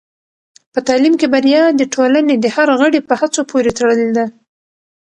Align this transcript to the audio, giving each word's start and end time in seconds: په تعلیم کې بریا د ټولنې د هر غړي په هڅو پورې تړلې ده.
په 0.73 0.79
تعلیم 0.87 1.13
کې 1.19 1.27
بریا 1.33 1.63
د 1.73 1.81
ټولنې 1.93 2.35
د 2.39 2.45
هر 2.55 2.67
غړي 2.79 2.99
په 3.07 3.13
هڅو 3.21 3.41
پورې 3.51 3.71
تړلې 3.77 4.09
ده. 4.17 4.25